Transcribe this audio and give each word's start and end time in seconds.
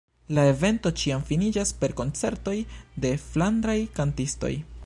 La 0.35 0.43
evento 0.51 0.91
ĉiam 1.01 1.25
finiĝas 1.27 1.75
per 1.83 1.95
koncertoj 2.01 2.57
de 3.05 3.15
flandraj 3.29 3.81
kantistoj. 4.01 4.57